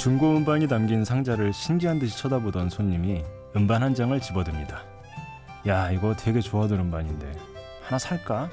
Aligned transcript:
중고 0.00 0.34
음반이 0.34 0.66
담긴 0.66 1.04
상자를 1.04 1.52
신기한 1.52 1.98
듯이 1.98 2.16
쳐다보던 2.16 2.70
손님이 2.70 3.22
음반 3.54 3.82
한 3.82 3.94
장을 3.94 4.18
집어듭니다. 4.18 4.82
야, 5.66 5.90
이거 5.90 6.16
되게 6.16 6.40
좋아하던 6.40 6.80
음반인데 6.80 7.30
하나 7.82 7.98
살까? 7.98 8.48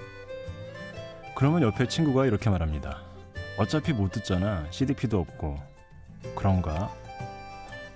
그러면 1.38 1.62
옆에 1.62 1.88
친구가 1.88 2.26
이렇게 2.26 2.50
말합니다. 2.50 3.00
어차피 3.58 3.94
못 3.94 4.12
듣잖아. 4.12 4.66
CDP도 4.72 5.22
없고. 5.22 5.58
그런가? 6.36 6.92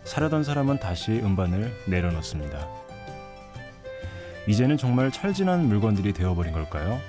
사려던 0.05 0.45
사람은 0.45 0.79
다시 0.79 1.19
음반을 1.21 1.73
내려놓습니다. 1.87 2.69
이제는 4.47 4.77
정말 4.77 5.11
철진한 5.11 5.67
물건들이 5.67 6.13
되어버린 6.13 6.53
걸까요? 6.53 7.01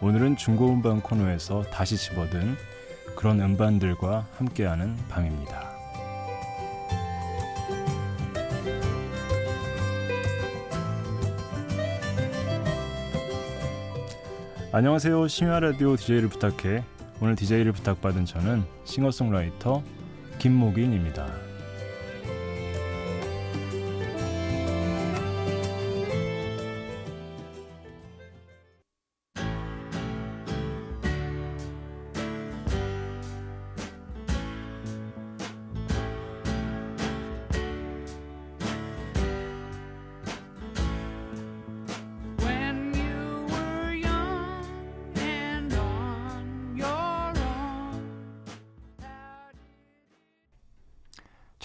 오늘은 0.00 0.36
중고 0.36 0.68
음반 0.68 1.00
코너에서 1.00 1.64
다시 1.72 1.96
집어든 1.96 2.56
그런 3.14 3.40
음반들과 3.40 4.26
함께하는 4.36 4.96
밤입니다. 5.08 5.70
안녕하세요. 14.72 15.28
심야 15.28 15.60
라디오 15.60 15.96
DJ를 15.96 16.28
부탁해. 16.28 16.84
오늘 17.22 17.34
DJ를 17.34 17.72
부탁받은 17.72 18.26
저는 18.26 18.62
싱어송라이터 18.84 19.82
김목인입니다. 20.38 21.45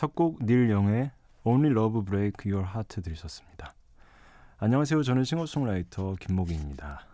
첫 0.02 0.16
곡 0.16 0.39
닐 0.44 0.71
영의 0.71 1.11
Only 1.44 1.71
Love 1.71 2.03
Break 2.03 2.52
Your 2.52 2.67
Heart 2.67 3.03
들으셨습니다. 3.03 3.75
안녕하세요. 4.58 5.03
저는 5.03 5.23
싱어송라이터 5.23 6.16
김목인입니다. 6.19 7.05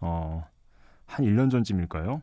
어, 0.00 0.46
한 1.06 1.24
1년 1.24 1.50
전쯤일까요? 1.50 2.20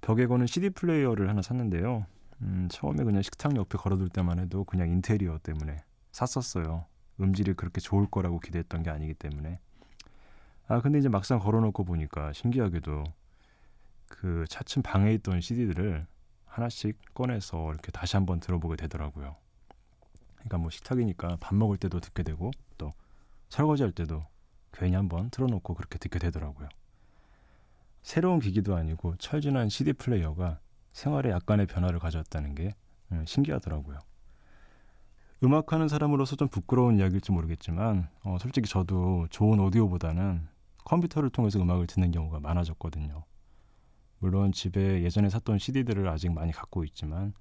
벽에 0.00 0.26
거는 0.26 0.48
CD 0.48 0.70
플레이어를 0.70 1.28
하나 1.28 1.40
샀는데요. 1.40 2.04
음, 2.42 2.66
처음에 2.68 3.04
그냥 3.04 3.22
식탁 3.22 3.54
옆에 3.54 3.78
걸어둘 3.78 4.08
때만 4.08 4.40
해도 4.40 4.64
그냥 4.64 4.88
인테리어 4.88 5.38
때문에 5.40 5.84
샀었어요. 6.10 6.86
음질이 7.20 7.54
그렇게 7.54 7.80
좋을 7.80 8.08
거라고 8.10 8.40
기대했던 8.40 8.82
게 8.82 8.90
아니기 8.90 9.14
때문에. 9.14 9.60
아, 10.66 10.80
근데 10.80 10.98
이제 10.98 11.08
막상 11.08 11.38
걸어놓고 11.38 11.84
보니까 11.84 12.32
신기하게도 12.32 13.04
그 14.08 14.46
차츰 14.48 14.82
방에 14.82 15.12
있던 15.12 15.40
CD들을 15.40 16.04
하나씩 16.56 16.96
꺼내서 17.12 17.70
이렇게 17.70 17.92
다시 17.92 18.16
한번 18.16 18.40
들어보게 18.40 18.76
되더라고요. 18.76 19.36
그러니까 20.36 20.58
뭐 20.58 20.70
식탁이니까 20.70 21.36
밥 21.38 21.54
먹을 21.54 21.76
때도 21.76 22.00
듣게 22.00 22.22
되고 22.22 22.50
또 22.78 22.92
설거지 23.50 23.82
할 23.82 23.92
때도 23.92 24.24
괜히 24.72 24.94
한번 24.94 25.28
틀어놓고 25.28 25.74
그렇게 25.74 25.98
듣게 25.98 26.18
되더라고요. 26.18 26.68
새로운 28.02 28.40
기기도 28.40 28.74
아니고 28.74 29.16
철진한 29.16 29.68
CD 29.68 29.92
플레이어가 29.92 30.58
생활에 30.92 31.30
약간의 31.30 31.66
변화를 31.66 31.98
가져왔다는 31.98 32.54
게 32.54 32.74
음, 33.12 33.24
신기하더라고요. 33.26 33.98
음악하는 35.44 35.88
사람으로서 35.88 36.36
좀 36.36 36.48
부끄러운 36.48 36.98
이야기일지 36.98 37.32
모르겠지만 37.32 38.08
어, 38.22 38.38
솔직히 38.40 38.66
저도 38.66 39.26
좋은 39.28 39.60
오디오보다는 39.60 40.48
컴퓨터를 40.84 41.28
통해서 41.28 41.60
음악을 41.60 41.86
듣는 41.86 42.12
경우가 42.12 42.40
많아졌거든요. 42.40 43.24
물론 44.18 44.52
집에 44.52 45.02
예전에 45.02 45.28
샀던 45.28 45.58
CD들을 45.58 46.08
아직 46.08 46.30
많이 46.32 46.52
갖고 46.52 46.84
있지만 46.84 47.34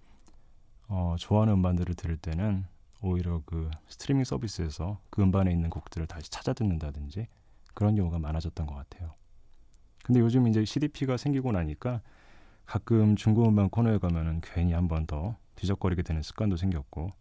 어, 0.87 1.15
좋아하는 1.17 1.53
음반들을 1.53 1.95
들을 1.95 2.17
때는 2.17 2.65
오히려 3.01 3.41
그 3.45 3.69
스트리밍 3.87 4.23
서비스에서 4.23 4.99
그 5.09 5.21
음반에 5.21 5.51
있는 5.51 5.69
곡들을 5.69 6.05
다시 6.07 6.29
찾아 6.29 6.53
듣는다든지 6.53 7.27
그런 7.73 7.95
경우가 7.95 8.19
많아졌던 8.19 8.65
것 8.67 8.75
같아요. 8.75 9.13
근데 10.03 10.19
요즘 10.19 10.47
이제 10.47 10.63
CDP가 10.63 11.17
생기고 11.17 11.51
나니까 11.51 12.01
가끔 12.65 13.15
중고 13.15 13.47
음반 13.47 13.69
코너에 13.69 13.97
가면은 13.97 14.41
괜히 14.41 14.73
한 14.73 14.87
번 14.87 15.05
더 15.07 15.37
뒤적거리게 15.55 16.01
되는 16.03 16.21
습관도 16.21 16.57
생겼고 16.57 17.11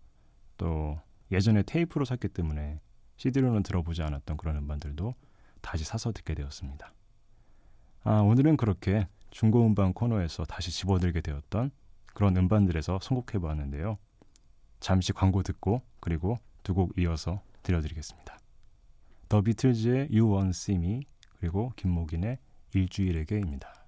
또 0.56 0.98
예전에 1.30 1.62
테이프로 1.62 2.04
샀기 2.04 2.28
때문에 2.28 2.80
CD로는 3.16 3.62
들어보지 3.62 4.02
않았던 4.02 4.36
그런 4.36 4.56
음반들도 4.56 5.14
다시 5.60 5.84
사서 5.84 6.12
듣게 6.12 6.34
되었습니다. 6.34 6.90
아, 8.04 8.20
오늘은 8.20 8.56
그렇게 8.56 9.06
중고 9.34 9.66
음반 9.66 9.92
코너에서 9.92 10.44
다시 10.44 10.70
집어들게 10.70 11.20
되었던 11.20 11.72
그런 12.14 12.36
음반들에서 12.36 13.00
선곡해 13.02 13.40
보았는데요. 13.40 13.98
잠시 14.78 15.12
광고 15.12 15.42
듣고 15.42 15.82
그리고 15.98 16.38
두 16.62 16.72
곡 16.72 16.96
이어서 16.98 17.42
들려드리겠습니다. 17.64 18.38
더 19.28 19.42
비틀즈의 19.42 20.10
You 20.12 20.28
Won't 20.28 20.50
See 20.50 20.78
Me 20.78 21.00
그리고 21.40 21.72
김목인의 21.74 22.38
일주일에게입니다. 22.74 23.83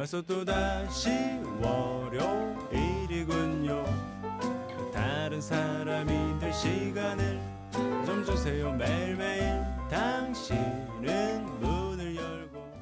벌써 0.00 0.22
또 0.22 0.42
다시 0.42 1.10
월요일이군요. 2.70 3.84
다른 4.94 5.42
사람이 5.42 6.38
될 6.38 6.54
시간을 6.54 7.38
좀 8.06 8.24
주세요. 8.24 8.72
매일매일 8.72 9.62
당신은 9.90 11.44
문을 11.60 12.16
열고 12.16 12.72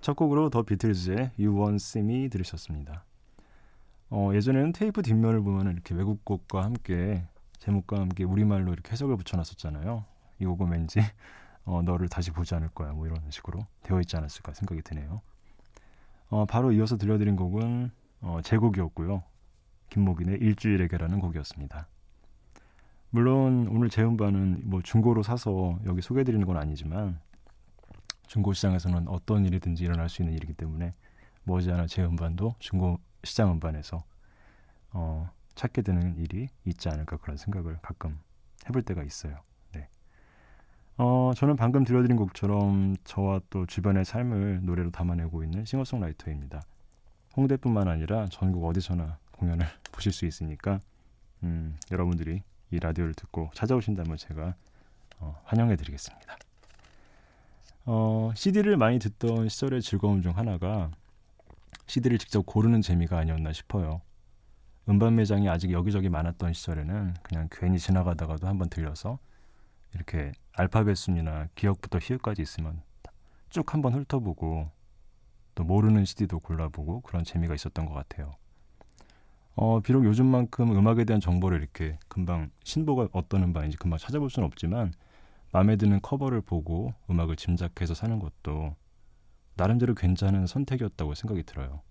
첫 0.00 0.16
곡으로 0.16 0.48
더 0.48 0.62
비틀즈의 0.62 1.32
You 1.38 1.54
Won't 1.54 1.74
See 1.74 2.02
Me 2.02 2.30
들으셨습니다. 2.30 3.04
어, 4.08 4.30
예전에는 4.32 4.72
테이프 4.72 5.02
뒷면을 5.02 5.42
보면 5.42 5.70
이렇게 5.74 5.94
외국 5.94 6.24
곡과 6.24 6.64
함께 6.64 7.26
제목과 7.58 8.00
함께 8.00 8.24
우리말로 8.24 8.72
이렇게 8.72 8.92
해석을 8.92 9.18
붙여놨었잖아요. 9.18 10.06
이 10.40 10.46
곡은 10.46 10.70
왠지 10.70 11.00
어, 11.64 11.82
너를 11.82 12.08
다시 12.08 12.30
보지 12.30 12.54
않을 12.54 12.68
거야. 12.68 12.92
뭐 12.92 13.06
이런 13.06 13.18
식으로 13.30 13.66
되어 13.82 14.00
있지 14.00 14.16
않았을까 14.16 14.54
생각이 14.54 14.82
드네요. 14.82 15.22
어, 16.28 16.44
바로 16.46 16.72
이어서 16.72 16.96
들려드린 16.96 17.36
곡은 17.36 17.90
어, 18.20 18.40
제 18.42 18.56
곡이었고요. 18.56 19.22
김목인의 19.90 20.38
일주일에게라는 20.38 21.20
곡이었습니다. 21.20 21.86
물론 23.10 23.68
오늘 23.68 23.90
제 23.90 24.02
음반은 24.02 24.62
뭐 24.64 24.82
중고로 24.82 25.22
사서 25.22 25.78
여기 25.86 26.02
소개해드리는 26.02 26.44
건 26.46 26.56
아니지만 26.56 27.20
중고 28.26 28.52
시장에서는 28.52 29.06
어떤 29.08 29.44
일이든지 29.44 29.84
일어날 29.84 30.08
수 30.08 30.22
있는 30.22 30.34
일이기 30.34 30.54
때문에 30.54 30.94
머지않아 31.44 31.86
제 31.86 32.02
음반도 32.02 32.56
중고 32.58 32.98
시장 33.22 33.52
음반에서 33.52 34.02
어, 34.90 35.30
찾게 35.54 35.82
되는 35.82 36.16
일이 36.16 36.48
있지 36.64 36.88
않을까 36.88 37.18
그런 37.18 37.36
생각을 37.36 37.78
가끔 37.82 38.18
해볼 38.68 38.82
때가 38.82 39.04
있어요. 39.04 39.38
네. 40.96 41.04
어, 41.04 41.32
저는 41.36 41.56
방금 41.56 41.84
들려드린 41.84 42.16
곡처럼 42.16 42.96
저와 43.04 43.40
또 43.50 43.66
주변의 43.66 44.04
삶을 44.04 44.60
노래로 44.64 44.90
담아내고 44.90 45.42
있는 45.42 45.64
싱어송라이터입니다. 45.64 46.62
홍대뿐만 47.36 47.88
아니라 47.88 48.26
전국 48.30 48.64
어디서나 48.64 49.18
공연을 49.32 49.66
보실 49.90 50.12
수 50.12 50.24
있으니까 50.24 50.78
음, 51.42 51.76
여러분들이 51.90 52.42
이 52.70 52.78
라디오를 52.78 53.14
듣고 53.14 53.50
찾아오신다면 53.54 54.16
제가 54.16 54.54
어, 55.18 55.40
환영해 55.44 55.76
드리겠습니다. 55.76 56.36
어, 57.86 58.30
CD를 58.34 58.76
많이 58.76 58.98
듣던 58.98 59.48
시절의 59.48 59.82
즐거움 59.82 60.22
중 60.22 60.36
하나가 60.36 60.90
CD를 61.86 62.18
직접 62.18 62.46
고르는 62.46 62.82
재미가 62.82 63.18
아니었나 63.18 63.52
싶어요. 63.52 64.00
음반 64.88 65.16
매장이 65.16 65.48
아직 65.48 65.72
여기저기 65.72 66.08
많았던 66.08 66.52
시절에는 66.52 67.14
그냥 67.22 67.48
괜히 67.50 67.78
지나가다가도 67.78 68.46
한번 68.46 68.68
들려서 68.68 69.18
이렇게 69.94 70.32
알파벳 70.52 70.96
순이나 70.96 71.48
기억부터 71.54 71.98
희읍까지 72.00 72.42
있으면 72.42 72.82
쭉 73.50 73.72
한번 73.72 73.94
훑어보고 73.94 74.70
또 75.54 75.64
모르는 75.64 76.04
CD도 76.04 76.40
골라보고 76.40 77.00
그런 77.02 77.24
재미가 77.24 77.54
있었던 77.54 77.86
것 77.86 77.94
같아요. 77.94 78.32
어, 79.56 79.80
비록 79.80 80.04
요즘만큼 80.04 80.76
음악에 80.76 81.04
대한 81.04 81.20
정보를 81.20 81.60
이렇게 81.60 81.96
금방 82.08 82.50
신보가 82.64 83.08
어떤 83.12 83.44
음반인지 83.44 83.76
금방 83.76 83.98
찾아볼 83.98 84.30
수는 84.30 84.46
없지만 84.46 84.92
마음에 85.52 85.76
드는 85.76 86.00
커버를 86.02 86.40
보고 86.40 86.92
음악을 87.08 87.36
짐작해서 87.36 87.94
사는 87.94 88.18
것도 88.18 88.74
나름대로 89.54 89.94
괜찮은 89.94 90.48
선택이었다고 90.48 91.14
생각이 91.14 91.44
들어요. 91.44 91.82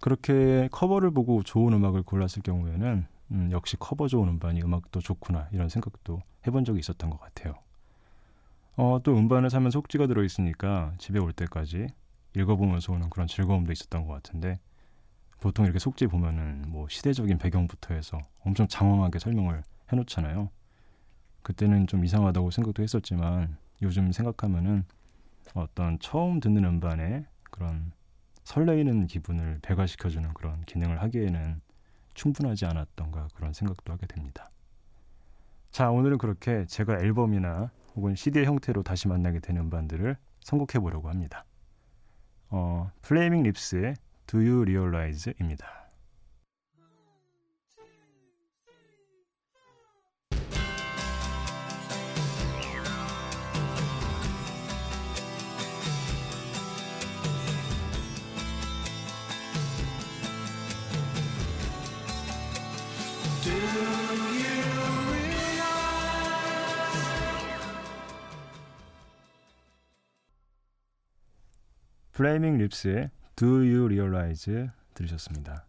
그렇게 0.00 0.68
커버를 0.70 1.10
보고 1.10 1.42
좋은 1.42 1.72
음악을 1.72 2.04
골랐을 2.04 2.42
경우에는 2.44 3.06
음, 3.30 3.50
역시 3.52 3.76
커버 3.78 4.08
좋은 4.08 4.28
음반이 4.28 4.62
음악도 4.62 5.00
좋구나 5.00 5.48
이런 5.52 5.68
생각도 5.68 6.22
해본 6.46 6.64
적이 6.64 6.80
있었던 6.80 7.10
것 7.10 7.20
같아요. 7.20 7.54
어, 8.76 9.00
또 9.02 9.16
음반을 9.16 9.50
사면 9.50 9.70
속지가 9.70 10.06
들어있으니까 10.08 10.94
집에 10.98 11.18
올 11.18 11.32
때까지 11.32 11.86
읽어보면서 12.36 12.92
오는 12.92 13.08
그런 13.08 13.26
즐거움도 13.28 13.72
있었던 13.72 14.06
것 14.06 14.12
같은데 14.14 14.58
보통 15.40 15.64
이렇게 15.64 15.78
속지 15.78 16.06
보면은 16.08 16.64
뭐 16.68 16.88
시대적인 16.88 17.38
배경부터 17.38 17.94
해서 17.94 18.18
엄청 18.40 18.66
장황하게 18.66 19.18
설명을 19.18 19.62
해놓잖아요. 19.92 20.50
그때는 21.42 21.86
좀 21.86 22.04
이상하다고 22.04 22.50
생각도 22.50 22.82
했었지만 22.82 23.56
요즘 23.82 24.10
생각하면은 24.10 24.84
어떤 25.54 25.98
처음 25.98 26.40
듣는 26.40 26.64
음반에 26.64 27.26
그런 27.50 27.92
설레이는 28.44 29.06
기분을 29.06 29.60
배가시켜주는 29.62 30.32
그런 30.34 30.62
기능을 30.62 31.02
하기에는 31.02 31.60
충분하지 32.14 32.66
않았던가 32.66 33.28
그런 33.34 33.52
생각도 33.52 33.92
하게 33.92 34.06
됩니다. 34.06 34.50
자, 35.70 35.90
오늘은 35.90 36.18
그렇게 36.18 36.66
제가 36.66 37.00
앨범이나 37.00 37.70
혹은 37.96 38.14
CD의 38.14 38.46
형태로 38.46 38.82
다시 38.82 39.08
만나게 39.08 39.40
되는 39.40 39.62
음반들을 39.62 40.16
선곡해 40.40 40.80
보려고 40.80 41.08
합니다. 41.08 41.44
어, 42.50 42.90
Flaming 43.02 43.42
Lips의 43.42 43.96
Do 44.26 44.40
You 44.40 44.62
Realize입니다. 44.62 45.83
Flaming 72.24 72.56
Lips의 72.56 73.10
Do 73.36 73.46
You 73.56 73.84
Realize 73.84 74.70
들으셨습니다. 74.94 75.66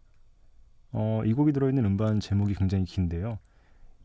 어, 0.93 1.21
이 1.25 1.33
곡이 1.33 1.51
들어있는 1.51 1.83
음반 1.83 2.21
제목이 2.21 2.53
굉장히 2.55 2.85
긴데요. 2.85 3.39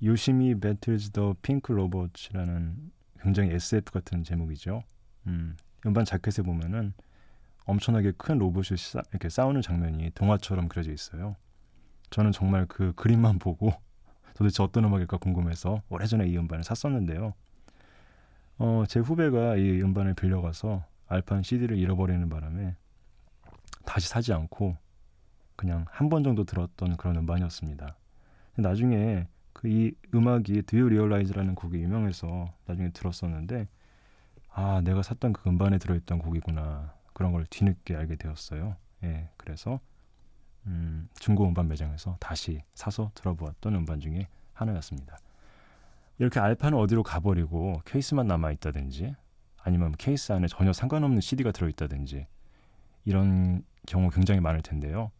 Yoshimi 0.02 0.58
Battles 0.58 1.10
the 1.10 1.36
Pink 1.42 1.70
Robots라는 1.70 2.90
굉장히 3.20 3.52
SF 3.52 3.92
같은 3.92 4.24
제목이죠. 4.24 4.82
음, 5.28 5.56
음반 5.86 6.04
자켓에 6.04 6.42
보면은 6.42 6.92
엄청나게 7.66 8.14
큰 8.18 8.38
로봇이 8.38 8.76
싸, 8.78 9.00
이렇게 9.10 9.28
싸우는 9.28 9.62
장면이 9.62 10.10
동화처럼 10.16 10.66
그려져 10.66 10.90
있어요. 10.90 11.36
저는 12.10 12.32
정말 12.32 12.66
그 12.66 12.92
그림만 12.96 13.38
보고 13.38 13.72
도대체 14.34 14.64
어떤 14.64 14.86
음악일까 14.86 15.18
궁금해서 15.18 15.82
오래전에 15.88 16.26
이 16.26 16.36
음반을 16.36 16.64
샀었는데요. 16.64 17.32
어, 18.58 18.82
제 18.88 18.98
후배가 18.98 19.54
이 19.54 19.80
음반을 19.82 20.14
빌려가서 20.14 20.89
알판 21.10 21.42
CD를 21.42 21.76
잃어버리는 21.76 22.26
바람에 22.28 22.76
다시 23.84 24.08
사지 24.08 24.32
않고 24.32 24.76
그냥 25.56 25.84
한 25.90 26.08
번 26.08 26.22
정도 26.24 26.44
들었던 26.44 26.96
그런 26.96 27.16
음반이었습니다. 27.16 27.96
나중에 28.56 29.26
그 29.52 29.68
이 29.68 29.92
음악이 30.14 30.62
Do 30.62 30.78
You 30.78 30.86
Realize라는 30.86 31.54
곡이 31.54 31.78
유명해서 31.82 32.54
나중에 32.66 32.90
들었었는데 32.90 33.68
아 34.48 34.80
내가 34.82 35.02
샀던 35.02 35.32
그 35.34 35.48
음반에 35.48 35.78
들어있던 35.78 36.18
곡이구나 36.18 36.94
그런 37.12 37.32
걸 37.32 37.44
뒤늦게 37.50 37.94
알게 37.96 38.16
되었어요. 38.16 38.76
예, 39.04 39.28
그래서 39.36 39.80
음, 40.66 41.08
중고 41.18 41.46
음반 41.46 41.68
매장에서 41.68 42.16
다시 42.20 42.62
사서 42.74 43.10
들어보았던 43.14 43.74
음반 43.74 44.00
중에 44.00 44.28
하나였습니다. 44.54 45.18
이렇게 46.18 46.38
알파는 46.40 46.78
어디로 46.78 47.02
가버리고 47.02 47.82
케이스만 47.84 48.26
남아 48.26 48.52
있다든지 48.52 49.14
아니면 49.70 49.94
케이스 49.98 50.32
안에 50.32 50.48
전혀 50.48 50.72
상관없는 50.72 51.20
CD가 51.20 51.52
들어있다든지 51.52 52.26
이런 53.04 53.62
경우 53.86 54.10
굉장히 54.10 54.40
많을 54.40 54.62
텐데요. 54.62 55.12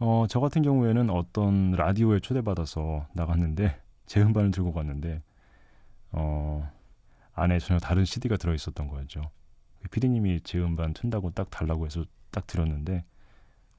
어, 0.00 0.26
저 0.28 0.40
같은 0.40 0.62
경우에는 0.62 1.08
어떤 1.08 1.70
라디오에 1.70 2.18
초대받아서 2.18 3.06
나갔는데 3.12 3.80
제 4.06 4.20
음반을 4.20 4.50
들고 4.50 4.72
갔는데 4.72 5.22
어, 6.10 6.68
안에 7.34 7.60
전혀 7.60 7.78
다른 7.78 8.04
CD가 8.04 8.36
들어있었던 8.36 8.88
거였죠. 8.88 9.30
피디님이 9.92 10.40
제 10.42 10.58
음반 10.58 10.92
튼다고 10.92 11.30
딱 11.30 11.48
달라고 11.50 11.86
해서 11.86 12.04
딱 12.32 12.48
들었는데 12.48 13.04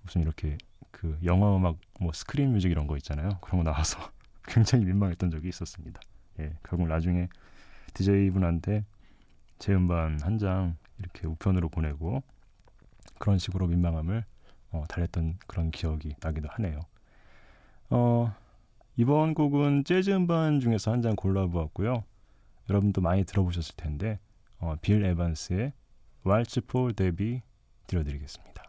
무슨 0.04 0.22
이렇게 0.22 0.58
그 0.92 1.18
영화 1.26 1.54
음악 1.54 1.76
뭐 2.00 2.14
screen 2.14 2.54
music 2.54 2.72
이런 2.72 2.88
거 2.88 2.96
있잖아요. 2.96 3.40
그런 3.42 3.62
거 3.62 3.70
나와서 3.70 4.00
굉장히 4.48 4.86
민망했던 4.86 5.32
적이 5.32 5.50
있었습니다. 5.50 6.00
예, 6.40 6.54
결국 6.64 6.88
나중에 6.88 7.28
DJ 7.94 8.30
분한테 8.32 8.86
제 9.60 9.74
음반 9.74 10.20
한 10.22 10.38
장 10.38 10.78
이렇게 11.00 11.28
우편으로 11.28 11.70
보내고 11.70 12.24
그런 13.20 13.38
식으로 13.38 13.68
민망함을 13.68 14.24
어, 14.72 14.84
달랬던 14.90 15.40
그런 15.48 15.72
기억이 15.72 16.16
나기도 16.22 16.48
하네요. 16.52 16.80
어, 17.90 18.34
이번 18.98 19.34
곡은 19.34 19.84
재즈 19.86 20.12
음반 20.12 20.60
중에서 20.60 20.92
한 20.92 21.02
장 21.02 21.16
골라보았고요. 21.16 22.04
여러분도 22.70 23.02
많이 23.02 23.24
들어보셨을 23.26 23.76
텐데 23.76 24.20
어, 24.60 24.76
빌 24.82 25.04
에반스의 25.04 25.74
왈츠 26.24 26.62
폴 26.62 26.94
데비 26.94 27.42
들려드리겠습니다. 27.88 28.64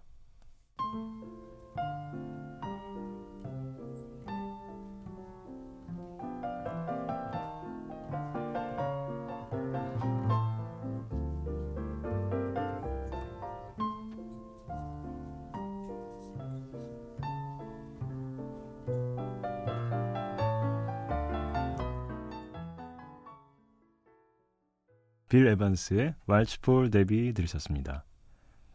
빌 25.36 25.46
에반스의 25.48 26.14
왈츠 26.26 26.60
폴 26.60 26.90
데비 26.90 27.34
들으셨습니다. 27.34 28.04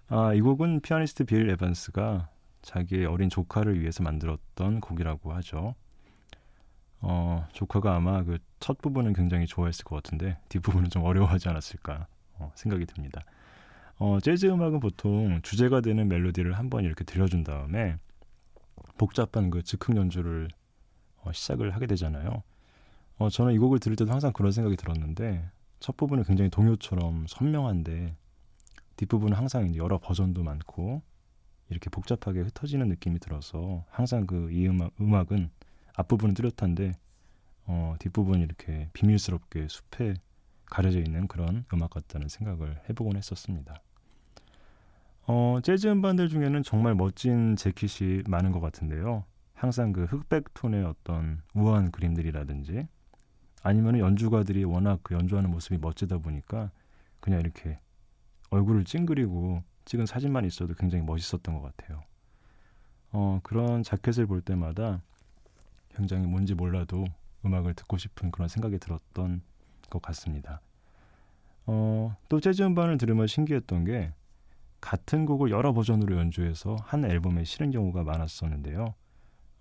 아, 0.10 0.32
이 0.36 0.41
곡은 0.41 0.82
피아니스트 0.82 1.24
빌 1.24 1.50
에반스가 1.50 2.30
자기의 2.62 3.08
어린 3.08 3.30
조카를 3.30 3.82
위해서 3.82 4.03
만들었던 4.03 4.80
곡이라고 4.80 5.34
하죠. 5.34 5.74
어, 7.00 7.48
조카가 7.51 7.96
아마 7.96 8.24
그 8.24 8.38
첫 8.60 8.77
부분은 8.80 9.13
굉장히 9.13 9.48
좋아했을 9.48 9.86
것 9.86 9.96
같은데 9.96 10.38
뒷부분은 10.50 10.91
좀 10.91 11.03
어려워하지 11.03 11.50
않았을까 11.50 12.06
어, 12.36 12.51
생각이 12.53 12.86
듭니다. 12.86 13.24
어, 13.98 14.20
재즈 14.20 14.46
음악은 14.46 14.82
보통 14.82 15.41
주제가 15.41 15.82
되는 15.82 16.08
멜로디를 16.08 16.53
한 16.60 16.70
번 16.70 16.84
이렇게 16.84 17.03
들려준 17.03 17.44
다음에 17.44 17.98
복잡한 19.00 19.50
그 19.50 19.63
즉흥 19.63 19.98
연주를 19.98 20.48
어, 21.24 21.32
시작을 21.32 21.72
하게 21.72 21.88
되잖아요. 21.88 22.44
어, 23.18 23.30
저는 23.32 23.53
이 23.53 23.58
곡을 23.58 23.80
들을 23.80 23.96
때도 23.96 24.12
항상 24.12 24.32
그런 24.32 24.51
생각이 24.51 24.75
들었는데 24.75 25.50
첫 25.82 25.98
부분은 25.98 26.24
굉장히 26.24 26.50
동요처럼 26.52 27.26
선명한데 27.28 28.16
뒷부분은 28.98 29.36
항상 29.36 29.68
이제 29.68 29.78
여러 29.80 29.98
버전도 29.98 30.44
많고 30.44 31.02
이렇게 31.70 31.90
복잡하게 31.90 32.42
흩어지는 32.42 32.88
느낌이 32.88 33.20
들어서 33.20 33.84
항상 33.90 34.28
그 34.28 34.52
이 34.52 34.68
음악, 34.68 34.94
음악은 35.02 35.50
앞부분은 35.96 36.36
뚜렷한데 36.36 36.94
어, 37.66 37.96
뒷부분이 38.00 38.44
이렇게 38.44 38.90
비밀스럽게 38.94 39.68
숲에 39.70 40.14
가려져 40.66 41.00
있는 41.00 41.28
그런 41.28 41.66
음악 41.74 41.90
같다는 41.90 42.28
생각을 42.28 42.80
해보곤 42.90 43.18
했었습니다. 43.18 43.82
어, 45.26 45.60
재즈 45.64 45.88
음반들 45.88 46.30
중에는 46.30 46.62
정말 46.62 46.94
멋진 46.94 47.56
재킷이 47.56 48.24
많은 48.28 48.52
것 48.52 48.60
같은데요. 48.60 49.26
항상 49.54 49.94
그 49.94 50.06
흑백 50.06 50.54
톤의 50.54 50.84
어떤 50.86 51.42
우아한 51.56 51.92
그림들이라든지 51.92 52.88
아니면 53.63 54.00
연주가들이 54.00 54.63
워낙 54.63 55.00
그 55.03 55.13
연주하는 55.13 55.51
모습이 55.51 55.77
멋지다 55.77 56.18
보니까 56.18 56.72
그냥 57.20 57.39
이렇게 57.39 57.80
얼굴을 58.50 58.86
찡그리고 58.86 59.63
찍은 59.86 60.06
사진만 60.06 60.46
있어도 60.46 60.74
굉장히 60.74 61.03
멋있었던 61.03 61.60
것 61.60 61.75
같아요. 61.75 62.03
어, 63.12 63.39
그런 63.44 63.84
자켓을 63.84 64.25
볼 64.25 64.41
때마다 64.41 65.01
굉장히 65.94 66.25
뭔지 66.25 66.53
몰라도 66.53 67.06
음악을 67.46 67.74
듣고 67.74 67.98
싶은 67.98 68.32
그런 68.32 68.48
생각이 68.48 68.80
들었던 68.80 69.41
것 69.89 70.01
같습니다. 70.01 70.62
어, 71.65 72.15
또 72.30 72.39
재즈 72.39 72.63
음반을 72.63 72.98
들으면 72.98 73.27
신기했던 73.27 73.86
게 73.86 74.13
같은 74.80 75.25
곡을 75.25 75.51
여러 75.51 75.74
버전으로 75.74 76.18
연주해서 76.18 76.75
한 76.82 77.06
앨범에 77.06 77.44
실은 77.44 77.72
경우가 77.72 78.03
많았었는데요. 78.03 78.96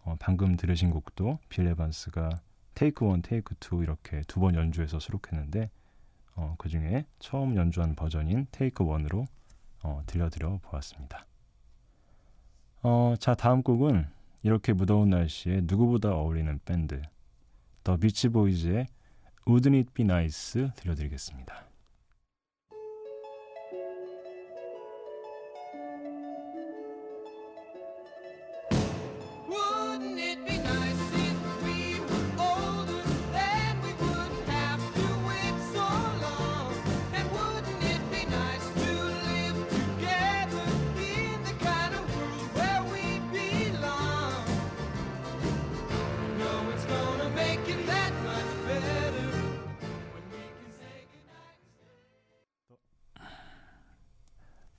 어, 0.04 0.16
방금 0.18 0.56
들으신 0.56 0.90
곡도 0.90 1.38
빌 1.48 1.66
에반스가 1.66 2.40
take 2.74 3.04
one, 3.04 3.22
take 3.22 3.54
two 3.60 3.82
이렇게 3.82 4.22
두 4.26 4.40
번 4.40 4.54
연주해서 4.54 4.98
수록했는데 4.98 5.70
어, 6.36 6.54
그 6.58 6.68
중에 6.68 7.04
처음 7.18 7.56
연주한 7.56 7.94
버전인 7.94 8.46
take 8.50 8.84
one으로 8.84 9.26
어, 9.82 10.02
들려드려 10.06 10.58
보았습니다. 10.62 11.26
어, 12.82 13.14
자 13.18 13.34
다음 13.34 13.62
곡은 13.62 14.06
이렇게 14.42 14.72
무더운 14.72 15.10
날씨에 15.10 15.60
누구보다 15.64 16.12
어울리는 16.14 16.58
밴드 16.64 17.02
The 17.84 17.96
Beach 17.96 18.28
Boys의 18.28 18.86
Wouldn't 19.46 19.74
It 19.74 19.90
Be 19.92 20.04
Nice 20.04 20.70
들려드리겠습니다. 20.76 21.69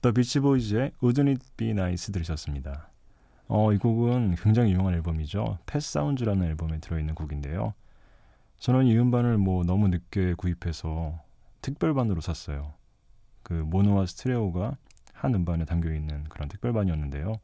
The 0.02 0.10
Beach 0.10 0.40
Boys의 0.40 0.90
Wouldn't 1.00 1.28
It 1.28 1.46
Be 1.56 1.70
Nice 1.70 2.12
들으셨습니다. 2.12 2.90
어, 3.46 3.72
이 3.72 3.78
곡은 3.78 4.34
굉장히 4.34 4.72
유명한 4.72 4.94
앨범이죠. 4.94 5.58
Pet 5.64 5.92
Sounds라는 5.92 6.44
앨범에 6.44 6.80
들어있는 6.80 7.14
곡인데요. 7.14 7.72
저는 8.58 8.86
이 8.86 8.98
음반을 8.98 9.38
뭐 9.38 9.62
너무 9.62 9.86
늦게 9.86 10.34
구입해서 10.34 11.20
특별반으로 11.60 12.20
샀어요. 12.20 12.74
그 13.44 13.52
모노와 13.52 14.06
스테레오가 14.06 14.76
한 15.12 15.34
음반에 15.36 15.66
담겨 15.66 15.94
있는 15.94 16.24
그런 16.24 16.48
특별반이었는데요. 16.48 17.36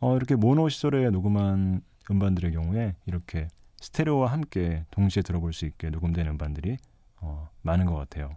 어, 0.00 0.16
이렇게 0.16 0.34
모노 0.36 0.68
시절에 0.68 1.08
녹음한 1.08 1.80
음반들의 2.10 2.52
경우에 2.52 2.96
이렇게 3.06 3.48
스테레오와 3.80 4.30
함께 4.30 4.84
동시에 4.90 5.22
들어볼 5.22 5.54
수 5.54 5.64
있게 5.64 5.88
녹음된 5.88 6.26
음반들이 6.26 6.76
어, 7.22 7.48
많은 7.62 7.86
것 7.86 7.94
같아요. 7.94 8.36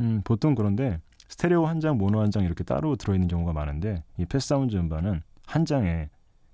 음, 0.00 0.20
보통 0.24 0.56
그런데 0.56 0.98
스테레오 1.28 1.66
한 1.66 1.80
장, 1.80 1.98
모노 1.98 2.20
한 2.20 2.30
장 2.30 2.44
이렇게 2.44 2.64
따로 2.64 2.96
들어있는 2.96 3.28
경우가 3.28 3.52
많은데 3.52 4.02
이 4.18 4.24
Pet 4.24 4.41
Sounds 4.41 4.76
음반은 4.76 5.22
한 5.46 5.64
장에 5.64 6.08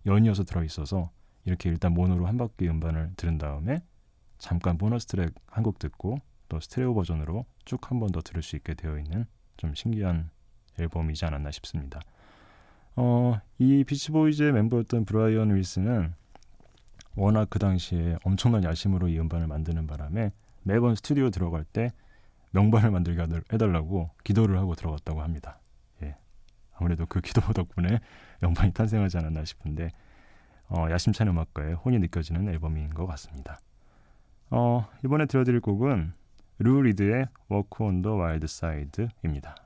연이어서 0.06 0.44
들어있어서 0.44 1.10
이렇게 1.44 1.68
일단 1.70 1.92
모노로 1.94 2.26
한 2.26 2.36
바퀴 2.36 2.68
음반을 2.68 3.12
들은 3.16 3.38
다음에 3.38 3.80
잠깐 4.38 4.78
보너스 4.78 5.06
트랙 5.06 5.34
한 5.46 5.62
곡 5.64 5.78
듣고 5.78 6.18
또 6.48 6.60
스테레오 6.60 6.94
버전으로 6.94 7.44
쭉 7.64 7.90
한 7.90 8.00
번 8.00 8.10
더 8.12 8.20
들을 8.20 8.42
수 8.42 8.56
있게 8.56 8.74
되어 8.74 8.98
있는 8.98 9.26
좀 9.56 9.74
신기한 9.74 10.30
앨범이지 10.78 11.24
않았나 11.24 11.50
싶습니다. 11.52 12.00
어, 12.96 13.40
이 13.58 13.84
Beach 13.84 14.15
Boys의 14.15 14.52
멤버였던 14.52 15.04
브라이언 15.04 15.54
윌슨은 15.54 16.14
워낙 17.14 17.48
그 17.50 17.58
당시에 17.58 18.16
엄청난 18.24 18.64
야심으로 18.64 19.08
이 19.08 19.18
음반을 19.20 19.46
만드는 19.46 19.86
바람에 19.86 20.32
매번 20.62 20.94
스튜디오 20.94 21.30
들어갈 21.30 21.64
때 21.64 21.92
명반을 22.52 22.90
만들게 22.90 23.22
해달라고 23.52 24.10
기도를 24.24 24.58
하고 24.58 24.74
들어갔다고 24.74 25.22
합니다. 25.22 25.60
예. 26.02 26.16
아무래도 26.74 27.06
그 27.06 27.20
기도 27.20 27.40
덕분에 27.52 28.00
명반이 28.40 28.72
탄생하지 28.72 29.18
않았나 29.18 29.44
싶은데 29.44 29.90
어, 30.68 30.86
야심찬 30.90 31.28
음악가의 31.28 31.74
혼이 31.74 31.98
느껴지는 31.98 32.48
앨범인 32.48 32.94
것 32.94 33.06
같습니다. 33.06 33.60
어, 34.50 34.86
이번에 35.04 35.26
들려드릴 35.26 35.60
곡은 35.60 36.12
루 36.58 36.82
리드의 36.82 37.26
Walk 37.50 37.86
on 37.86 38.02
the 38.02 38.16
Wild 38.16 38.44
Side입니다. 38.44 39.56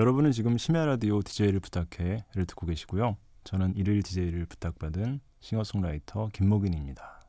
여러분은 0.00 0.32
지금 0.32 0.56
심야 0.56 0.86
라디오 0.86 1.20
DJ를 1.20 1.60
부탁해를 1.60 2.46
듣고 2.46 2.64
계시고요. 2.64 3.18
저는 3.44 3.76
일일 3.76 4.02
DJ를 4.02 4.46
부탁받은 4.46 5.20
싱어송라이터 5.40 6.30
김목인입니다. 6.32 7.20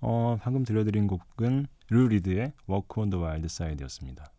어, 0.00 0.36
방금 0.42 0.64
들려드린 0.64 1.06
곡은 1.06 1.68
루 1.90 2.08
리드의 2.08 2.54
Walk 2.68 2.88
on 2.96 3.10
the 3.10 3.24
Wild 3.24 3.44
Side였습니다. 3.44 4.32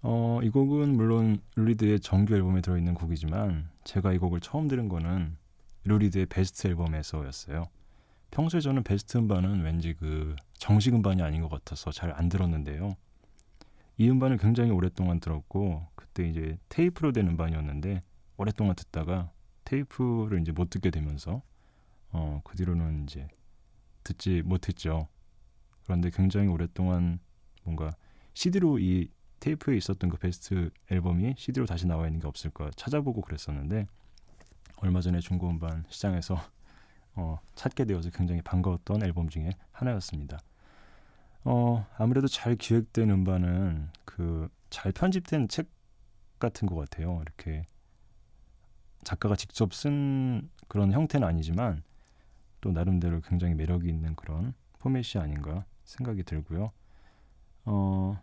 어, 0.00 0.40
이 0.42 0.50
곡은 0.50 0.96
물론 0.96 1.40
루 1.54 1.66
리드의 1.66 2.00
정규 2.00 2.34
앨범에 2.34 2.62
들어있는 2.62 2.94
곡이지만 2.94 3.68
제가 3.84 4.12
이 4.12 4.18
곡을 4.18 4.40
처음 4.40 4.66
들은 4.66 4.88
거는 4.88 5.36
루 5.84 5.98
리드의 5.98 6.26
베스트 6.26 6.66
앨범에서였어요. 6.66 7.68
평소에 8.32 8.60
저는 8.60 8.82
베스트 8.82 9.18
음반은 9.18 9.62
왠지 9.62 9.94
그 9.94 10.34
정식 10.54 10.94
음반이 10.94 11.22
아닌 11.22 11.42
것 11.42 11.48
같아서 11.48 11.92
잘 11.92 12.10
안 12.10 12.28
들었는데요. 12.28 12.96
이 14.02 14.10
음반을 14.10 14.36
굉장히 14.36 14.72
오랫동안 14.72 15.20
들었고 15.20 15.86
그때 15.94 16.28
이제 16.28 16.58
테이프로 16.68 17.12
된 17.12 17.28
음반이었는데 17.28 18.02
오랫동안 18.36 18.74
듣다가 18.74 19.30
테이프를 19.62 20.40
이제 20.40 20.50
못 20.50 20.70
듣게 20.70 20.90
되면서 20.90 21.40
어, 22.10 22.40
그 22.42 22.56
뒤로는 22.56 23.04
이제 23.04 23.28
듣지 24.02 24.42
못했죠. 24.42 25.06
그런데 25.84 26.10
굉장히 26.10 26.48
오랫동안 26.48 27.20
뭔가 27.62 27.94
CD로 28.34 28.80
이 28.80 29.08
테이프에 29.38 29.76
있었던 29.76 30.10
그 30.10 30.16
베스트 30.16 30.70
앨범이 30.90 31.36
CD로 31.38 31.66
다시 31.66 31.86
나와 31.86 32.08
있는 32.08 32.18
게 32.18 32.26
없을까 32.26 32.72
찾아보고 32.74 33.20
그랬었는데 33.20 33.86
얼마 34.78 35.00
전에 35.00 35.20
중고 35.20 35.48
음반 35.48 35.84
시장에서 35.88 36.42
어, 37.14 37.38
찾게 37.54 37.84
되어서 37.84 38.10
굉장히 38.10 38.42
반가웠던 38.42 39.04
앨범 39.04 39.28
중에 39.28 39.50
하나였습니다. 39.70 40.40
어, 41.44 41.86
아무래도 41.98 42.28
잘 42.28 42.56
기획된 42.56 43.10
음반은 43.10 43.90
그 44.04 44.48
잘 44.70 44.90
편집된 44.90 45.48
책 45.48 45.68
같은 46.38 46.66
것 46.66 46.74
같아요. 46.76 47.20
이렇게 47.22 47.66
작가가 49.04 49.36
직접 49.36 49.74
쓴 49.74 50.48
그런 50.66 50.92
형태는 50.92 51.28
아니지만 51.28 51.82
또 52.62 52.72
나름대로 52.72 53.20
굉장히 53.20 53.54
매력이 53.54 53.86
있는 53.88 54.14
그런 54.16 54.54
포맷이 54.78 55.20
아닌가 55.20 55.66
생각이 55.84 56.22
들고요. 56.22 56.72
어, 57.66 58.18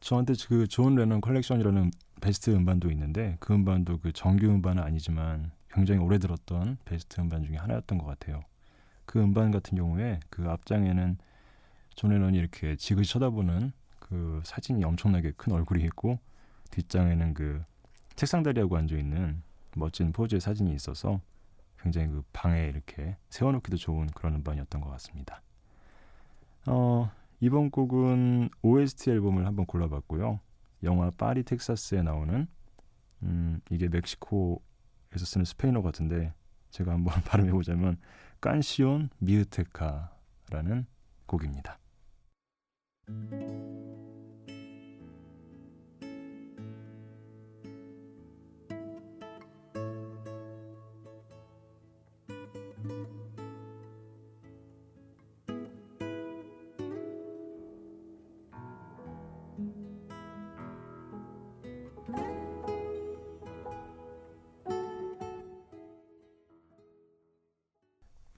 저한테 0.00 0.34
그 0.48 0.66
존 0.68 0.94
레넌 0.94 1.20
컬렉션이라는 1.22 1.90
베스트 2.20 2.50
음반도 2.50 2.90
있는데 2.90 3.36
그 3.40 3.54
음반도 3.54 3.98
그 3.98 4.12
정규 4.12 4.46
음반은 4.46 4.82
아니지만 4.82 5.52
굉장히 5.70 6.00
오래 6.02 6.18
들었던 6.18 6.76
베스트 6.84 7.20
음반 7.20 7.44
중에 7.44 7.56
하나였던 7.56 7.96
것 7.98 8.04
같아요. 8.06 8.42
그 9.06 9.20
음반 9.20 9.50
같은 9.50 9.76
경우에 9.76 10.20
그 10.28 10.48
앞장에는 10.50 11.16
존 11.94 12.10
레넌이 12.10 12.38
이렇게 12.38 12.76
지그시 12.76 13.12
쳐다보는 13.12 13.72
그 13.98 14.40
사진이 14.44 14.84
엄청나게 14.84 15.32
큰 15.36 15.52
얼굴이 15.52 15.84
있고 15.84 16.18
뒷장에는 16.70 17.34
그 17.34 17.62
책상 18.16 18.42
다리하고 18.42 18.76
앉아 18.76 18.96
있는 18.96 19.42
멋진 19.76 20.12
포즈의 20.12 20.40
사진이 20.40 20.74
있어서 20.74 21.20
굉장히 21.80 22.08
그 22.08 22.22
방에 22.32 22.66
이렇게 22.66 23.16
세워놓기도 23.30 23.76
좋은 23.76 24.06
그런 24.08 24.34
음반이었던 24.36 24.80
것 24.80 24.90
같습니다. 24.90 25.42
어, 26.66 27.10
이번 27.40 27.70
곡은 27.70 28.50
OST 28.62 29.10
앨범을 29.10 29.46
한번 29.46 29.64
골라봤고요. 29.66 30.40
영화 30.82 31.10
파리 31.10 31.42
텍사스에 31.42 32.02
나오는 32.02 32.46
음, 33.22 33.60
이게 33.70 33.88
멕시코에서 33.88 35.24
쓰는 35.24 35.44
스페인어 35.44 35.82
같은데 35.82 36.34
제가 36.70 36.92
한번 36.92 37.14
발음해보자면 37.24 37.98
깐시온 38.40 39.10
미으테카라는 39.18 40.86
곡입니다. 41.30 41.78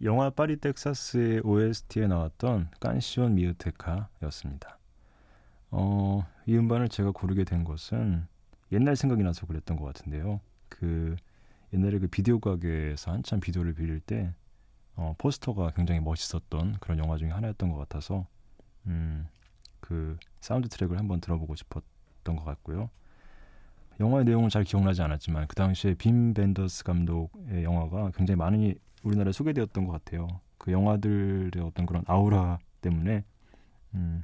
영화 0.04 0.30
파리 0.30 0.56
텍사스의 0.56 1.42
OST에 1.44 2.08
나왔던 2.08 2.70
Canción 2.80 3.36
Mixteca였습니다. 3.36 4.78
어, 5.70 6.26
이 6.44 6.56
음반을 6.56 6.88
제가 6.88 7.12
고르게 7.12 7.44
된 7.44 7.62
것은 7.62 8.26
옛날 8.72 8.96
생각이 8.96 9.22
나서 9.22 9.46
그랬던 9.46 9.76
것 9.76 9.84
같은데요. 9.84 10.40
그 10.68 11.14
옛날에 11.72 12.00
그 12.00 12.08
비디오 12.08 12.40
가게에서 12.40 13.12
한참 13.12 13.38
비디오를 13.38 13.74
빌릴 13.74 14.00
때 14.00 14.34
어, 14.96 15.14
포스터가 15.18 15.70
굉장히 15.70 16.00
멋있었던 16.00 16.78
그런 16.80 16.98
영화 16.98 17.16
중에 17.16 17.30
하나였던 17.30 17.70
것 17.70 17.76
같아서 17.76 18.26
음, 18.86 19.28
그 19.78 20.18
사운드 20.40 20.68
트랙을 20.68 20.98
한번 20.98 21.20
들어보고 21.20 21.54
싶었던 21.54 22.34
것 22.34 22.44
같고요. 22.44 22.90
영화의 24.00 24.24
내용은 24.24 24.48
잘 24.48 24.64
기억나지 24.64 25.00
않았지만 25.00 25.46
그 25.46 25.54
당시에 25.54 25.94
빔 25.94 26.34
벤더스 26.34 26.82
감독의 26.82 27.62
영화가 27.62 28.10
굉장히 28.16 28.36
많이 28.36 28.74
우리나라에 29.02 29.32
소개되었던 29.32 29.86
것 29.86 29.92
같아요. 29.92 30.28
그 30.58 30.72
영화들의 30.72 31.62
어떤 31.62 31.86
그런 31.86 32.04
아우라 32.06 32.58
때문에 32.80 33.24
음, 33.94 34.22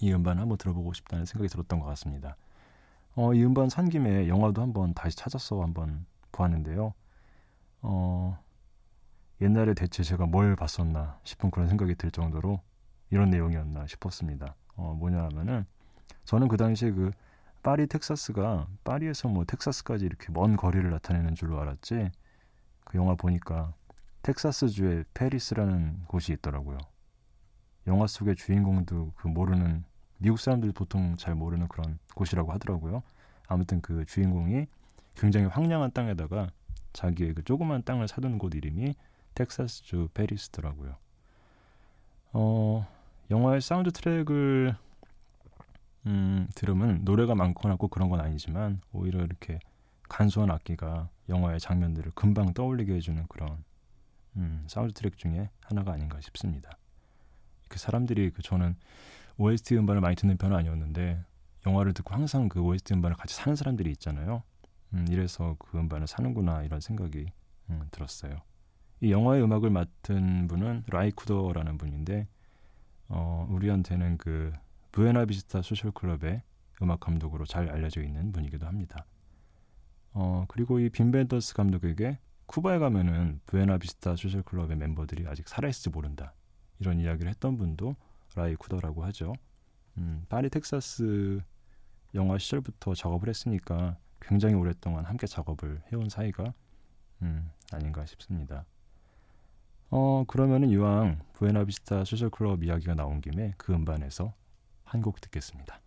이 0.00 0.12
음반 0.12 0.38
한번 0.38 0.58
들어보고 0.58 0.92
싶다는 0.92 1.24
생각이 1.24 1.48
들었던 1.48 1.78
것 1.78 1.86
같습니다. 1.86 2.36
어, 3.14 3.34
이 3.34 3.44
음반 3.44 3.68
산 3.68 3.88
김에 3.88 4.28
영화도 4.28 4.62
한번 4.62 4.94
다시 4.94 5.16
찾아서 5.16 5.62
한번 5.62 6.06
보았는데요. 6.32 6.94
어, 7.82 8.38
옛날에 9.40 9.74
대체 9.74 10.02
제가 10.02 10.26
뭘 10.26 10.54
봤었나 10.56 11.18
싶은 11.24 11.50
그런 11.50 11.68
생각이 11.68 11.94
들 11.94 12.10
정도로 12.10 12.60
이런 13.10 13.30
내용이었나 13.30 13.86
싶었습니다. 13.86 14.54
어, 14.76 14.94
뭐냐 14.98 15.22
하면은 15.24 15.64
저는 16.24 16.48
그 16.48 16.56
당시에 16.56 16.90
그 16.92 17.10
파리 17.62 17.86
텍사스가 17.86 18.68
파리에서 18.84 19.28
뭐 19.28 19.44
텍사스까지 19.44 20.04
이렇게 20.04 20.32
먼 20.32 20.56
거리를 20.56 20.88
나타내는 20.90 21.34
줄로 21.34 21.60
알았지 21.60 22.10
그 22.84 22.98
영화 22.98 23.14
보니까 23.14 23.74
텍사스주의 24.22 25.04
Paris라는 25.14 26.04
곳이 26.06 26.32
있더라고요. 26.34 26.78
영화 27.86 28.06
속의 28.06 28.36
주인공도 28.36 29.12
그 29.16 29.28
모르는 29.28 29.84
미국 30.18 30.38
사람들 30.38 30.72
보통 30.72 31.16
잘 31.16 31.34
모르는 31.34 31.68
그런 31.68 31.98
곳이라고 32.14 32.52
하더라고요. 32.52 33.02
아무튼 33.48 33.80
그 33.80 34.04
주인공이 34.04 34.66
굉장히 35.16 35.46
황량한 35.46 35.92
땅에다가 35.92 36.50
자기의 36.92 37.34
그 37.34 37.44
조그만 37.44 37.82
땅을 37.82 38.06
사둔 38.08 38.38
곳 38.38 38.54
이름이 38.54 38.94
텍사스주 39.34 40.10
Paris더라고요. 40.12 40.96
어, 42.32 42.86
영화의 43.30 43.60
사운드 43.60 43.90
트랙을 43.90 44.76
음, 46.06 46.48
들으면 46.54 47.00
노래가 47.04 47.34
많거나 47.34 47.76
꼭 47.76 47.90
그런 47.90 48.08
건 48.08 48.20
아니지만 48.20 48.80
오히려 48.92 49.22
이렇게 49.22 49.58
간소한 50.08 50.50
악기가 50.50 51.08
영화의 51.28 51.60
장면들을 51.60 52.12
금방 52.14 52.52
떠올리게 52.52 52.94
해주는 52.94 53.26
그런 53.28 53.62
음, 54.36 54.64
사운드 54.68 54.92
트랙 54.94 55.16
중에 55.16 55.50
하나가 55.60 55.92
아닌가 55.92 56.20
싶습니다. 56.20 56.78
그 57.68 57.78
사람들이 57.78 58.30
그 58.30 58.42
저는 58.42 58.76
OST 59.38 59.76
음반을 59.76 60.00
많이 60.00 60.16
듣는 60.16 60.36
편은 60.36 60.56
아니었는데 60.56 61.24
영화를 61.66 61.92
듣고 61.92 62.14
항상 62.14 62.48
그 62.48 62.60
OST 62.60 62.94
음반을 62.94 63.16
같이 63.16 63.34
사는 63.34 63.54
사람들이 63.56 63.90
있잖아요. 63.92 64.42
음, 64.94 65.06
이래서 65.08 65.56
그 65.58 65.78
음반을 65.78 66.06
사는구나 66.06 66.62
이런 66.62 66.80
생각이 66.80 67.26
음, 67.70 67.82
들었어요. 67.90 68.36
이 69.00 69.12
영화의 69.12 69.42
음악을 69.42 69.70
맡은 69.70 70.46
분은 70.48 70.84
라이 70.88 71.07
쿠더라는 71.07 71.78
분인데 71.78 72.28
어, 73.08 73.46
우리한테는 73.50 74.18
그 74.18 74.52
Buena 74.92 75.27
Vista 75.27 75.62
Social 75.62 75.90
Club의 75.90 76.42
음악 76.82 77.00
감독으로 77.00 77.44
잘 77.44 77.68
알려져 77.68 78.02
있는 78.02 78.32
분이기도 78.32 78.66
합니다. 78.66 79.06
어, 80.12 80.44
그리고 80.48 80.80
이 80.80 80.88
빔 80.88 81.05
벤더스 81.05 81.54
감독에게 81.54 82.18
쿠바에 82.50 82.78
가면은 82.80 83.40
부에나비스타 83.46 84.16
소셜 84.16 84.42
클럽의 84.42 84.76
멤버들이 84.76 85.24
아직 85.28 85.46
살아있을지 85.48 85.90
모른다. 85.90 86.34
이런 86.80 86.98
이야기를 86.98 87.30
했던 87.30 87.56
분도 87.56 87.94
라이 88.34 88.56
쿠더라고 88.56 89.04
하죠. 89.04 89.34
음, 89.98 90.24
파리 90.28 90.50
텍사스 90.50 91.40
영화 92.16 92.38
시절부터 92.38 92.94
작업을 92.94 93.28
했으니까 93.28 93.98
굉장히 94.20 94.56
오랫동안 94.56 95.04
함께 95.04 95.28
작업을 95.28 95.80
해온 95.92 96.08
사이가 96.08 96.52
음, 97.22 97.52
아닌가 97.72 98.04
싶습니다. 98.06 98.64
어 99.90 100.24
그러면은 100.26 100.70
이왕 100.70 101.20
부에나비스타 101.34 102.04
소셜 102.04 102.30
클럽 102.30 102.64
이야기가 102.64 102.94
나온 102.94 103.20
김에 103.20 103.54
그 103.58 103.72
음반에서 103.72 104.34
한 104.84 105.02
곡 105.02 105.20
듣겠습니다. 105.20 105.80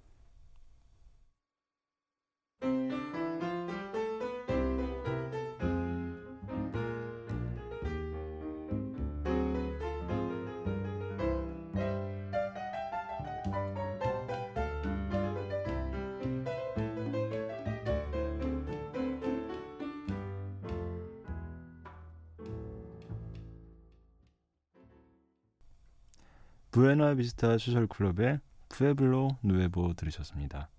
부에나비스타 27.04 27.58
소셜 27.58 27.88
클럽의 27.88 28.40
푸에블로 28.70 29.38
누에보 29.44 29.94
들으셨습니다. 29.94 30.70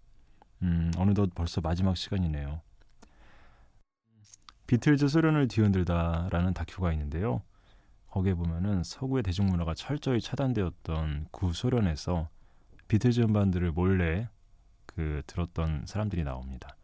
음, 0.62 0.90
어느덧 0.96 1.34
벌써 1.34 1.60
마지막 1.60 1.96
시간이네요. 1.96 2.60
비틀즈 4.66 5.08
소련을 5.08 5.48
뒤흔들다라는 5.48 6.54
다큐가 6.54 6.92
있는데요. 6.92 7.42
거기에 8.08 8.34
보면은 8.34 8.82
서구의 8.82 9.22
대중문화가 9.22 9.74
철저히 9.74 10.20
차단되었던 10.20 11.28
구 11.30 11.52
소련에서 11.52 12.28
비틀즈 12.88 13.20
음반들을 13.20 13.72
몰래 13.72 14.28
그 14.86 15.22
들었던 15.26 15.84
사람들이 15.86 16.24
나옵니다. 16.24 16.76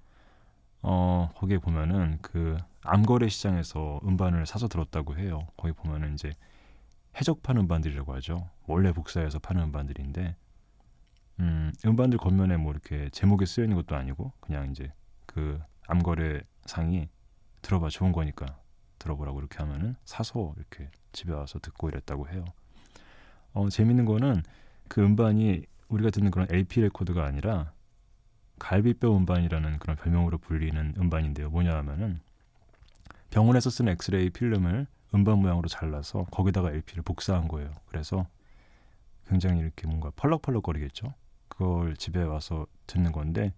어, 0.83 1.31
거기에 1.37 1.59
보면은 1.59 2.19
그 2.21 2.59
암거래 2.83 3.29
시장에서 3.29 4.01
음반을 4.05 4.47
사서 4.47 4.69
들었다고 4.69 5.17
해요. 5.17 5.47
거기 5.57 5.73
보면은 5.73 6.15
이제 6.15 6.35
해적판 7.19 7.57
음반들이라고 7.59 8.15
하죠. 8.15 8.49
몰래 8.67 8.93
복사해서 8.93 9.39
파는 9.39 9.63
음반들인데 9.65 10.37
음, 11.41 11.73
음반들 11.85 12.19
겉면에 12.19 12.57
뭐 12.57 12.73
이렇게 12.73 13.09
제목에 13.11 13.47
쓰여 13.47 13.65
있는 13.65 13.77
것도 13.77 13.97
아니고 13.97 14.33
그냥 14.41 14.71
이제 14.71 14.93
그 15.27 15.61
암거래 15.89 16.43
상이 16.67 17.09
들어봐 17.63 17.89
좋은 17.89 18.13
거니까 18.13 18.59
들어보라고 18.99 19.41
이렇게 19.41 19.59
하면은 19.59 19.97
사서 20.05 20.55
이렇게 20.57 20.91
집에 21.13 21.33
와서 21.33 21.59
듣고 21.59 21.89
이랬다고 21.89 22.29
해요. 22.29 22.45
어, 23.53 23.69
재밌는 23.69 24.05
거는 24.05 24.43
그 24.89 25.03
음반이 25.03 25.65
우리가 25.89 26.11
듣는 26.11 26.31
그런 26.31 26.47
LP 26.51 26.83
레코드가 26.83 27.25
아니라 27.25 27.73
갈비뼈 28.59 29.17
음반이라는 29.17 29.79
그런 29.79 29.97
별명으로 29.97 30.39
불리는 30.39 30.95
음반인데요. 30.99 31.51
뭐냐 31.51 31.75
하면은 31.79 32.21
병원에서 33.31 33.71
쓰는 33.71 33.93
엑스레이 33.93 34.31
필름을 34.31 34.87
음반 35.15 35.39
모양으로 35.39 35.69
잘라서 35.69 36.25
거기다가 36.31 36.71
LP를 36.71 37.03
복사한 37.03 37.49
거예요. 37.49 37.71
그래서 37.87 38.27
굉장히 39.29 39.61
이렇게 39.61 39.87
뭔가 39.87 40.11
펄럭펄럭거리겠죠. 40.17 41.15
그걸 41.49 41.97
집에 41.97 42.23
와서 42.23 42.67
듣는 42.87 43.13
건데 43.13 43.53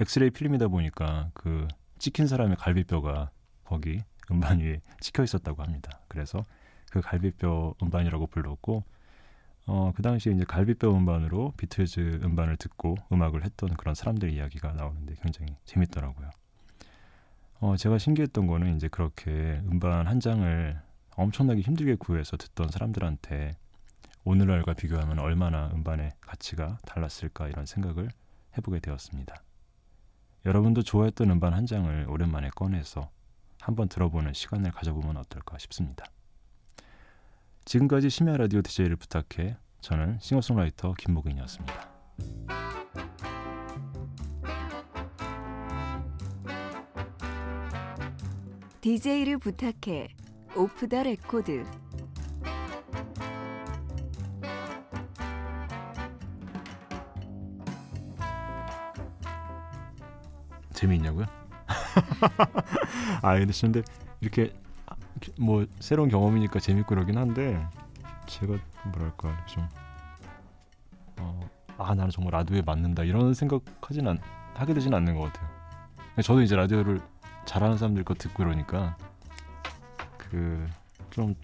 엑스레이 0.00 0.30
필름이다 0.30 0.68
보니까 0.68 1.30
그 1.34 1.68
찍힌 1.98 2.26
사람의 2.26 2.56
갈비뼈가 2.56 3.30
거기 3.64 4.02
음반 4.30 4.60
위에 4.60 4.80
찍혀 5.00 5.22
있었다고 5.24 5.62
합니다. 5.62 6.00
그래서 6.08 6.44
그 6.90 7.00
갈비뼈 7.00 7.74
음반이라고 7.82 8.26
불렀고 8.26 8.84
어, 9.66 9.92
그 9.94 10.02
당시에 10.02 10.32
이제 10.32 10.44
갈비뼈 10.44 10.90
음반으로 10.90 11.52
비틀즈 11.56 12.20
음반을 12.24 12.56
듣고 12.56 12.96
음악을 13.12 13.44
했던 13.44 13.70
그런 13.76 13.94
사람들 13.94 14.30
이야기가 14.30 14.72
나오는데 14.72 15.14
굉장히 15.22 15.56
재밌더라고요. 15.64 16.30
어, 17.60 17.76
제가 17.76 17.98
신기했던 17.98 18.46
거는 18.46 18.76
이제 18.76 18.88
그렇게 18.88 19.30
음반 19.66 20.06
한 20.06 20.18
장을 20.18 20.80
엄청나게 21.14 21.60
힘들게 21.60 21.94
구해서 21.96 22.38
듣던 22.38 22.70
사람들한테 22.70 23.56
오늘날과 24.24 24.74
비교하면 24.74 25.18
얼마나 25.18 25.70
음반의 25.74 26.12
가치가 26.20 26.78
달랐을까 26.86 27.48
이런 27.48 27.66
생각을 27.66 28.08
해보게 28.56 28.80
되었습니다. 28.80 29.34
여러분도 30.46 30.82
좋아했던 30.82 31.30
음반 31.30 31.52
한 31.52 31.66
장을 31.66 32.06
오랜만에 32.08 32.48
꺼내서 32.56 33.10
한번 33.60 33.88
들어보는 33.88 34.32
시간을 34.32 34.70
가져보면 34.72 35.18
어떨까 35.18 35.58
싶습니다. 35.58 36.06
지금까지 37.66 38.08
심야 38.08 38.38
라디오 38.38 38.62
DJ를 38.62 38.96
부탁해 38.96 39.56
저는 39.82 40.18
싱어송라이터 40.20 40.94
김목인이었습니다. 40.94 42.59
DJ를 48.90 49.38
부탁해 49.38 50.08
오프 50.56 50.88
더 50.88 51.04
레코드 51.04 51.64
재미있냐고요? 60.72 61.24
아 63.22 63.38
근데 63.38 63.52
근데 63.60 63.82
이렇게 64.20 64.52
뭐 65.38 65.64
새로운 65.78 66.08
경험이니까 66.08 66.58
재밌고 66.58 66.88
그러긴 66.88 67.16
한데 67.16 67.64
제가 68.26 68.58
뭐랄까 68.86 69.46
좀 69.46 69.68
어, 71.20 71.48
아 71.78 71.94
나는 71.94 72.10
정말 72.10 72.32
라디오에 72.32 72.62
맞는다 72.62 73.04
이런 73.04 73.34
생각하진 73.34 74.08
않, 74.08 74.18
하게 74.54 74.74
되진 74.74 74.92
않는 74.92 75.14
것 75.14 75.32
같아요. 75.32 75.48
저도 76.24 76.42
이제 76.42 76.56
라디오를 76.56 77.00
잘하는 77.50 77.78
사람들 77.78 78.04
거 78.04 78.14
듣고 78.14 78.44
그러니까 78.44 78.96
그 80.18 80.68
좀 81.10 81.34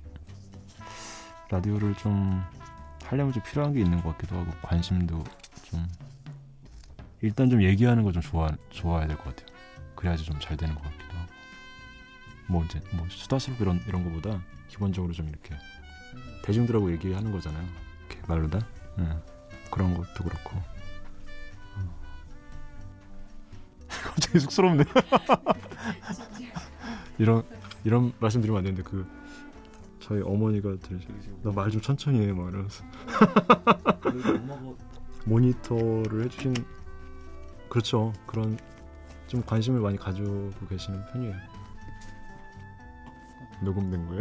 라디오를 1.51 1.97
좀 1.97 2.41
하려면 3.05 3.33
좀 3.33 3.43
필요한 3.43 3.73
게 3.73 3.81
있는 3.81 4.01
것 4.01 4.11
같기도 4.13 4.37
하고 4.39 4.53
관심도 4.63 5.25
좀 5.65 5.85
일단 7.21 7.51
좀 7.51 7.61
얘기하는 7.63 8.05
거 8.05 8.13
좀 8.13 8.23
좋아 8.23 8.49
좋아야 8.71 9.09
될 9.09 9.17
것 9.17 9.35
같아요. 9.35 9.57
그래야지 9.97 10.25
좀 10.25 10.39
잘 10.39 10.57
되는 10.57 10.73
것 10.77 10.83
같기도 10.85 11.19
하고 11.19 11.33
뭐 12.47 12.65
이제 12.65 12.81
뭐 12.93 13.09
수다스럽 13.11 13.61
이런 13.61 13.83
이런 13.89 14.05
거보다 14.05 14.41
기본적으로 14.69 15.13
좀 15.13 15.29
이렇게 15.29 15.57
대중들하고 16.45 16.93
얘기하는 16.93 17.33
거잖아요. 17.33 17.67
이렇게 18.09 18.25
말로다. 18.29 18.61
응. 18.99 19.21
그런 19.73 19.95
것도 19.97 20.23
그렇고. 20.23 20.63
갑자기 24.07 24.39
쑥스럽네. 24.41 24.85
이런 27.19 27.43
이런 27.85 28.13
말씀드리면 28.21 28.59
안 28.59 28.65
되는데 28.65 28.83
그 28.83 29.07
저희 30.01 30.21
어머니가 30.23 30.77
들으시고 30.83 31.15
나말 31.43 31.71
좀 31.71 31.81
천천히 31.81 32.27
해 32.27 32.33
막 32.33 32.49
이러면서 32.49 32.85
모니터를 35.27 36.25
해주신 36.25 36.55
그렇죠 37.69 38.13
그런 38.27 38.59
좀 39.27 39.43
관심을 39.43 39.81
많이 39.81 39.97
가지고 39.97 40.51
계시는 40.69 41.05
편이에요. 41.13 41.35
녹음된 43.63 44.07
거예요. 44.07 44.21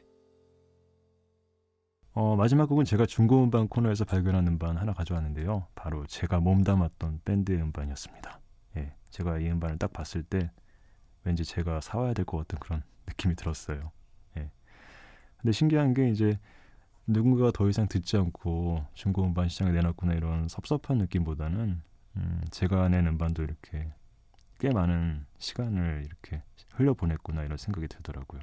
어, 2.13 2.35
마지막 2.35 2.67
곡은 2.67 2.83
제가 2.85 3.05
중고 3.05 3.43
음반 3.43 3.67
코너에서 3.67 4.03
발견한 4.05 4.45
음반 4.47 4.77
하나 4.77 4.93
가져왔는데요. 4.93 5.67
바로 5.75 6.05
제가 6.07 6.39
몸담았던 6.41 7.21
밴드의 7.23 7.61
음반이었습니다. 7.61 8.39
예, 8.77 8.93
제가 9.09 9.39
이 9.39 9.49
음반을 9.49 9.77
딱 9.77 9.93
봤을 9.93 10.23
때 10.23 10.51
왠지 11.23 11.45
제가 11.45 11.79
사와야 11.81 12.13
될 12.13 12.25
것 12.25 12.37
같은 12.39 12.59
그런 12.59 12.83
느낌이 13.07 13.35
들었어요. 13.35 13.91
예. 14.37 14.51
근데 15.37 15.51
신기한 15.53 15.93
게 15.93 16.09
이제 16.09 16.37
누군가가 17.07 17.51
더 17.51 17.69
이상 17.69 17.87
듣지 17.87 18.17
않고 18.17 18.85
중고 18.93 19.23
음반 19.23 19.47
시장에 19.49 19.71
내놨구나 19.71 20.13
이런 20.13 20.47
섭섭한 20.49 20.97
느낌보다는 20.97 21.81
음, 22.17 22.41
제가 22.51 22.89
낸 22.89 23.07
음반도 23.07 23.43
이렇게 23.43 23.93
꽤 24.59 24.69
많은 24.71 25.25
시간을 25.39 26.03
이렇게 26.05 26.43
흘려보냈구나 26.73 27.43
이런 27.43 27.57
생각이 27.57 27.87
들더라고요. 27.87 28.41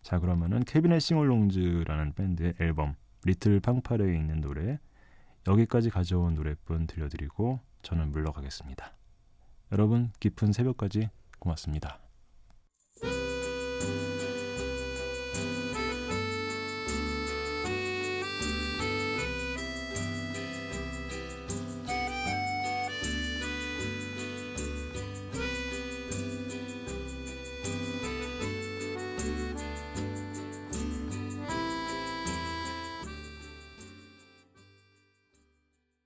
예. 0.00 0.02
자 0.02 0.18
그러면은 0.18 0.64
케빈의 0.64 1.00
싱얼롱즈라는 1.00 2.14
밴드의 2.14 2.54
앨범 2.60 2.94
리틀 3.24 3.60
팡파레에 3.60 4.16
있는 4.16 4.40
노래 4.40 4.78
여기까지 5.46 5.90
가져온 5.90 6.34
노래뿐 6.34 6.86
들려드리고 6.86 7.60
저는 7.82 8.10
물러가겠습니다. 8.12 8.92
여러분 9.72 10.10
깊은 10.20 10.52
새벽까지 10.52 11.08
고맙습니다. 11.38 12.09